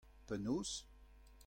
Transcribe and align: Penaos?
Penaos? 0.31 0.71